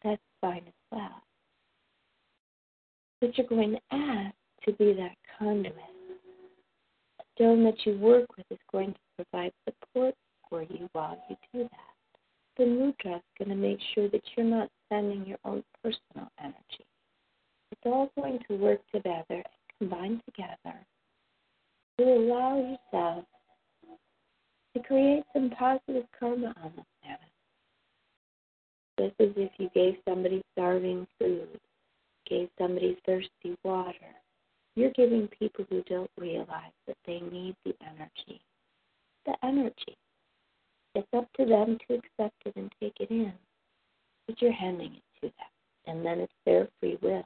[0.02, 1.22] that's fine as well.
[3.20, 5.74] But you're going to ask to be that conduit.
[7.18, 10.14] The stone that you work with is going to provide support
[10.48, 11.87] for you while you do that
[12.58, 16.84] the mudra is going to make sure that you're not sending your own personal energy.
[17.70, 19.44] It's all going to work together and
[19.78, 20.76] combine together
[21.98, 23.24] to allow yourself
[24.74, 27.20] to create some positive karma on the planet.
[28.98, 31.60] Just as if you gave somebody starving food,
[32.28, 33.94] gave somebody thirsty water.
[34.74, 38.40] You're giving people who don't realize that they need the energy.
[39.26, 39.96] The energy
[40.94, 43.32] it's up to them to accept it and take it in.
[44.26, 45.32] But you're handing it to them.
[45.86, 47.24] And then it's their free will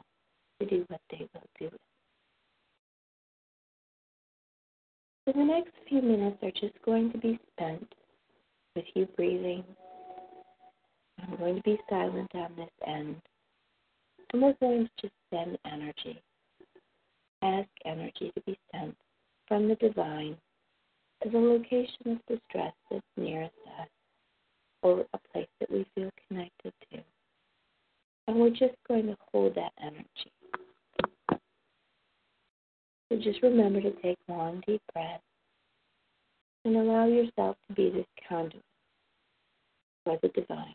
[0.61, 1.71] to do what they will do
[5.25, 7.95] So the next few minutes are just going to be spent
[8.75, 9.63] with you breathing.
[11.21, 13.17] I'm going to be silent on this end.
[14.33, 16.21] And we're going to just send energy.
[17.43, 18.97] Ask energy to be sent
[19.47, 20.37] from the divine
[21.27, 23.89] is a location of distress that's nearest us
[24.83, 26.99] or a place that we feel connected to.
[28.27, 30.33] And we're just going to hold that energy.
[33.09, 35.23] So just remember to take long, deep breaths.
[36.65, 38.63] and allow yourself to be this conduit
[40.05, 40.75] for the divine.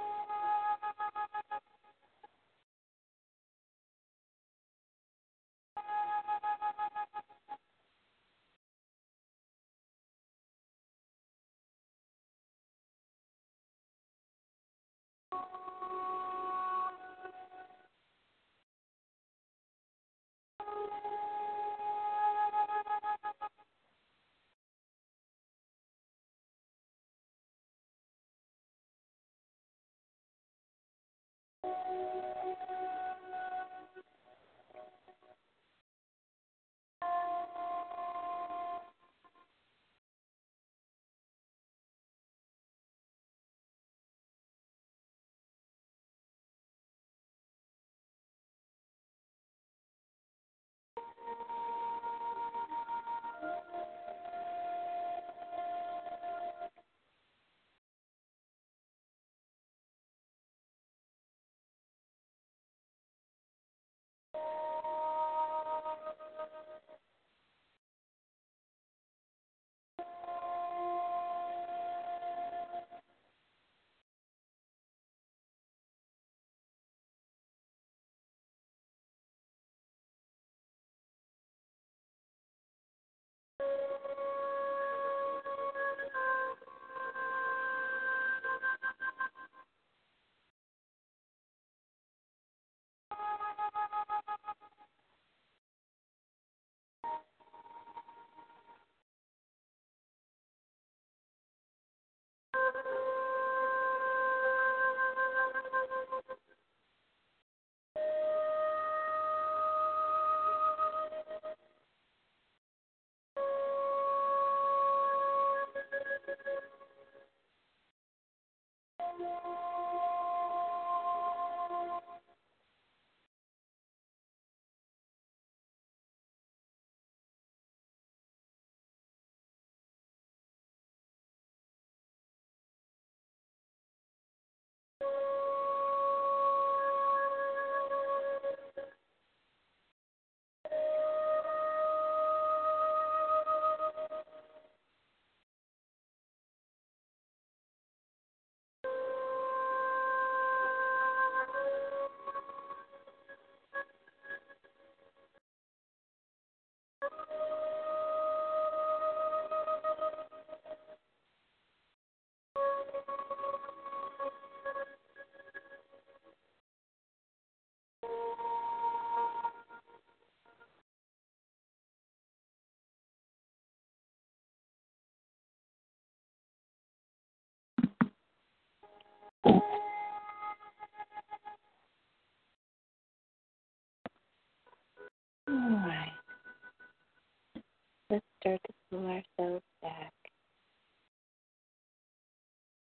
[188.11, 190.11] Let's start to pull ourselves back.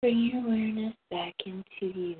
[0.01, 2.15] Bring your awareness back into you.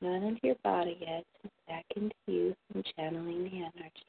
[0.00, 4.06] Not into your body yet, just back into you from channeling the energy.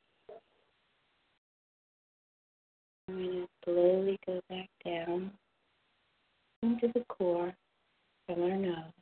[3.10, 5.32] We're going to slowly go back down
[6.62, 7.54] into the core
[8.26, 8.94] from our node.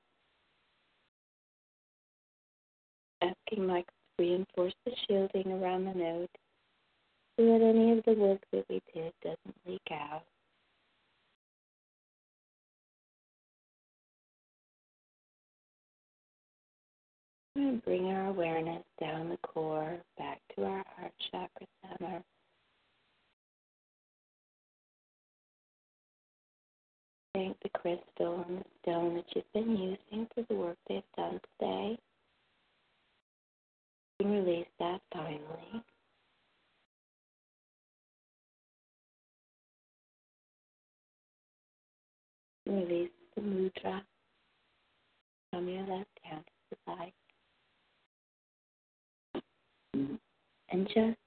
[3.22, 6.30] Asking Michael to reinforce the shielding around the node
[7.38, 10.24] so that any of the work that we did doesn't leak out.
[17.56, 22.24] And bring our awareness down the core, back to our heart chakra center.
[27.34, 31.40] Thank the crystal and the stone that you've been using for the work they've done
[31.60, 31.98] today.
[34.20, 35.84] And release that finally.
[42.66, 44.02] Release the mudra
[45.52, 47.14] from your left hand to the side.
[50.70, 51.18] And just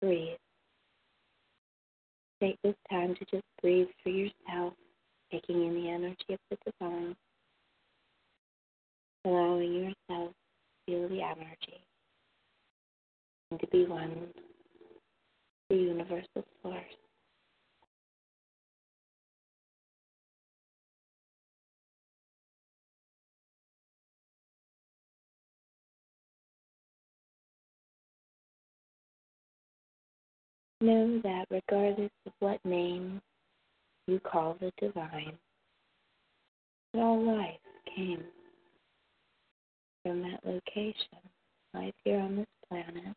[0.00, 0.36] breathe.
[2.40, 4.74] Take this time to just breathe for yourself,
[5.30, 7.14] taking in the energy of the divine,
[9.24, 10.34] allowing yourself to
[10.86, 11.84] feel the energy
[13.52, 14.30] and to be one with
[15.68, 16.91] the universal source.
[30.82, 33.22] Know that regardless of what name
[34.08, 35.38] you call the divine,
[36.92, 37.54] that all life
[37.94, 38.24] came
[40.02, 41.22] from that location.
[41.72, 43.14] Life here on this planet,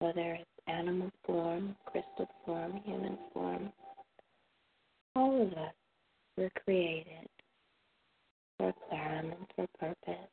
[0.00, 3.72] whether it's animal form, crystal form, human form,
[5.14, 5.74] all of us
[6.36, 7.28] were created
[8.58, 10.28] for a plan and for purpose.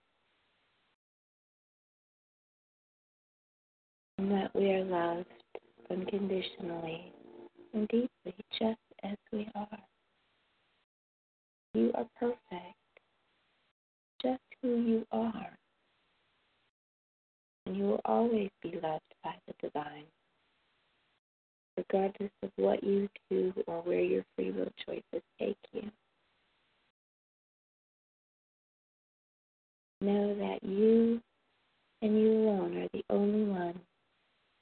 [4.17, 5.27] And that we are loved
[5.89, 7.13] unconditionally
[7.73, 9.79] and deeply, just as we are.
[11.73, 12.75] You are perfect,
[14.21, 15.57] just who you are.
[17.65, 20.05] And you will always be loved by the divine,
[21.77, 25.89] regardless of what you do or where your free will choices take you.
[30.01, 31.21] Know that you
[32.01, 33.79] and you alone are the only one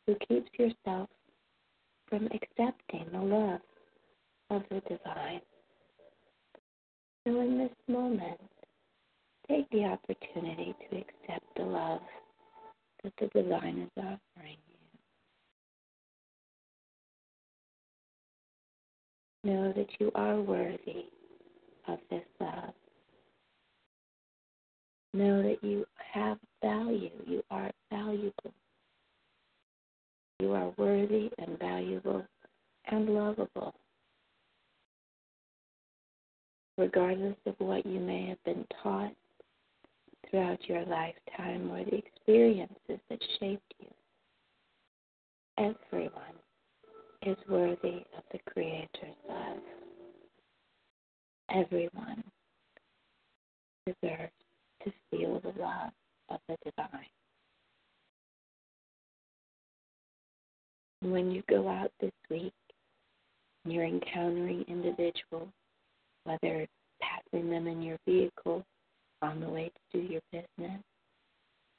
[0.06, 1.10] who keeps yourself
[2.08, 3.62] from accepting the love
[4.49, 5.41] of the divine.
[7.26, 8.39] So, in this moment,
[9.47, 12.01] take the opportunity to accept the love
[13.04, 14.58] that the divine is offering
[19.43, 19.51] you.
[19.51, 21.06] Know that you are worthy
[21.88, 22.74] of this love.
[25.14, 27.12] Know that you have value.
[27.26, 28.54] You are valuable.
[30.39, 32.25] You are worthy and valuable
[32.86, 33.73] and lovable.
[36.77, 39.13] Regardless of what you may have been taught
[40.29, 43.88] throughout your lifetime or the experiences that shaped you,
[45.57, 46.36] everyone
[47.21, 49.57] is worthy of the Creator's love.
[51.49, 52.23] Everyone
[53.86, 54.31] deserves
[54.84, 55.91] to feel the love
[56.29, 57.05] of the divine.
[61.12, 62.54] When you go out this week
[63.64, 65.49] and you're encountering individuals,
[66.24, 66.68] whether
[67.01, 68.64] passing them in your vehicle
[69.22, 70.82] on the way to do your business,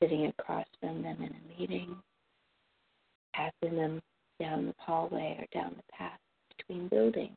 [0.03, 1.97] sitting across from them in a meeting,
[3.35, 4.01] passing them
[4.41, 6.19] down the hallway or down the path
[6.57, 7.37] between buildings.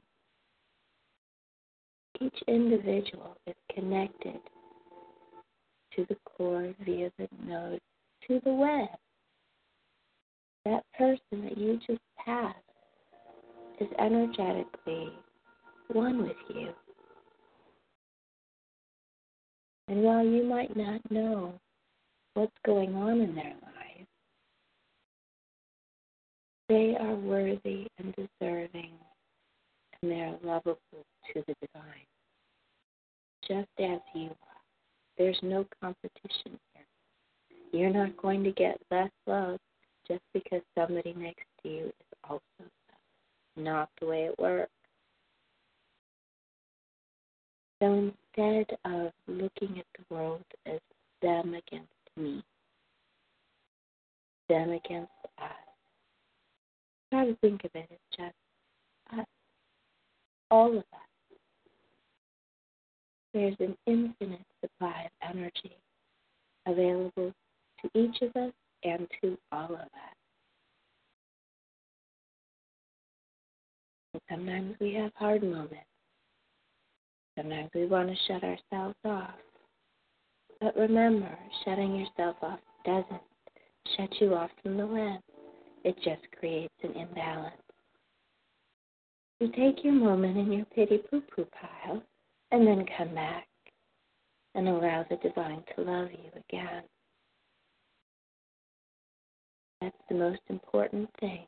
[2.19, 4.39] Each individual is connected
[5.95, 7.79] to the core via the node
[8.27, 8.89] to the web
[10.67, 12.57] that person that you just passed
[13.79, 15.09] is energetically
[15.93, 16.69] one with you.
[19.87, 21.53] And while you might not know
[22.33, 24.07] what's going on in their lives,
[26.67, 28.91] they are worthy and deserving,
[30.01, 30.77] and they are lovable
[31.33, 32.05] to the divine,
[33.47, 34.61] just as you are.
[35.17, 36.85] There's no competition here.
[37.71, 39.59] You're not going to get less love
[40.07, 42.41] just because somebody next to you is also
[43.55, 44.71] not the way it works.
[47.81, 50.79] So instead of looking at the world as
[51.21, 52.43] them against me,
[54.49, 55.51] them against us,
[57.11, 59.25] Try to think of it as just us,
[60.51, 61.37] all of us.
[63.33, 65.77] There's an infinite supply of energy
[66.65, 67.33] available
[67.81, 68.51] to each of us
[68.83, 70.17] and to all of us.
[74.29, 75.75] Sometimes we have hard moments.
[77.37, 79.35] Sometimes we want to shut ourselves off.
[80.59, 83.21] But remember, shutting yourself off doesn't
[83.95, 85.19] shut you off from the web.
[85.83, 87.55] It just creates an imbalance.
[89.39, 92.01] You take your moment in your pity poo poo pile
[92.51, 93.47] and then come back
[94.55, 96.83] and allow the divine to love you again.
[99.81, 101.45] That's the most important thing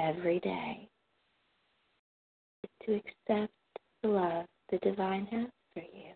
[0.00, 0.88] every day
[2.62, 3.52] is to accept
[4.02, 6.12] the love the divine has for you.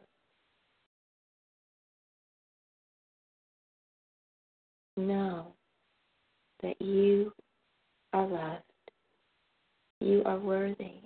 [4.97, 5.53] Know
[6.63, 7.33] that you
[8.13, 8.63] are loved.
[10.01, 11.01] You are worthy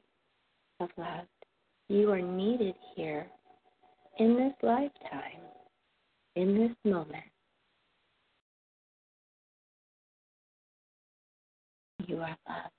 [0.81, 1.27] of love.
[1.89, 3.27] You are needed here
[4.19, 5.41] in this lifetime,
[6.37, 7.25] in this moment.
[12.09, 12.71] You are loved.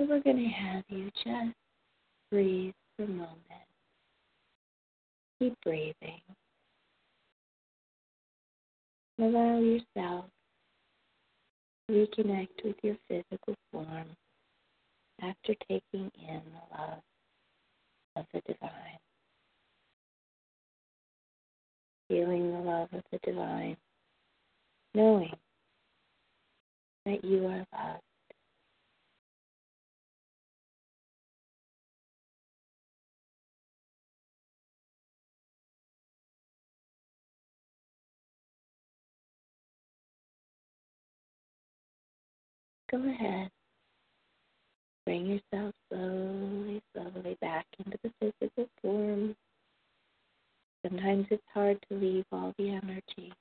[0.00, 1.54] We're going to have you just
[2.32, 3.38] breathe for a moment.
[5.38, 5.94] Keep breathing.
[9.20, 10.24] Allow yourself
[11.86, 14.08] to reconnect with your physical form
[15.20, 16.98] after taking in the love
[18.16, 18.98] of the divine.
[22.08, 23.76] Feeling the love of the divine,
[24.94, 25.34] knowing
[27.06, 28.02] that you are loved.
[42.90, 43.50] Go ahead.
[45.04, 49.34] Bring yourself slowly, slowly back into the physical form.
[50.86, 53.32] Sometimes it's hard to leave all the energy.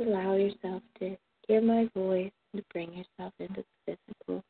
[0.00, 4.42] Allow yourself to hear my voice and to bring yourself into the physical.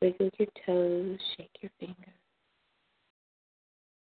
[0.00, 2.14] Wiggle your toes, shake your fingers.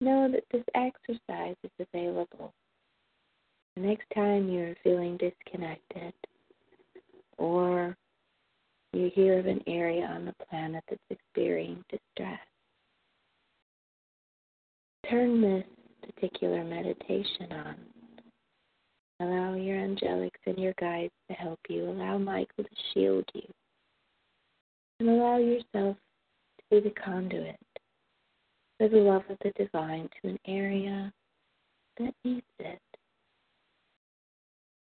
[0.00, 2.52] Know that this exercise is available.
[3.74, 6.12] The next time you're feeling disconnected,
[7.38, 7.96] or
[8.92, 12.40] you hear of an area on the planet that's experiencing distress,
[15.08, 15.64] turn this
[16.02, 17.76] particular meditation on.
[19.20, 21.90] Allow your angelics and your guides to help you.
[21.90, 23.42] Allow Michael to shield you.
[25.00, 27.56] And allow yourself to be the conduit
[28.78, 31.12] for the love of the divine to an area
[31.98, 32.80] that needs it.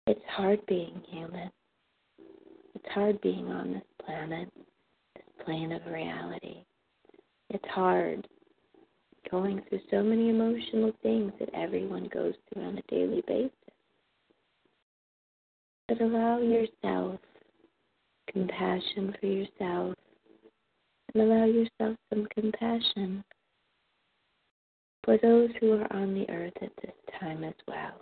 [0.06, 1.50] It's hard being human.
[2.76, 4.50] It's hard being on this planet,
[5.16, 6.64] this plane of reality.
[7.50, 8.28] It's hard
[9.30, 13.52] going through so many emotional things that everyone goes through on a daily basis.
[15.88, 17.20] But allow yourself
[18.32, 19.96] compassion for yourself
[21.14, 23.24] and allow yourself some compassion
[25.04, 28.02] for those who are on the earth at this time as well.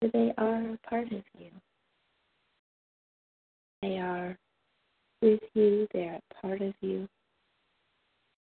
[0.00, 1.50] For they are a part of you.
[3.82, 4.36] They are
[5.22, 7.08] with you, they are a part of you.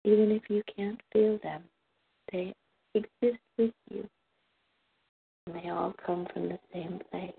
[0.04, 1.64] Even if you can't feel them,
[2.32, 2.54] they
[2.94, 4.08] exist with you.
[5.46, 7.32] And they all come from the same place.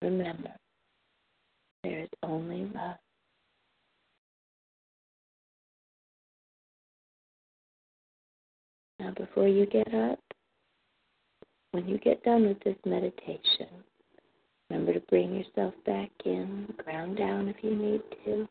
[0.00, 0.50] Remember,
[1.84, 2.96] there is only love.
[8.98, 10.18] Now, before you get up,
[11.72, 13.68] when you get done with this meditation,
[14.70, 18.48] remember to bring yourself back in, ground down if you need to.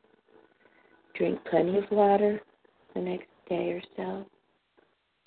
[1.15, 2.41] Drink plenty of water
[2.95, 4.25] the next day or so.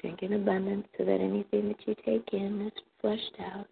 [0.00, 3.66] Drink in abundance so that anything that you take in is flushed out.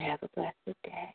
[0.00, 1.14] Have a blessed day.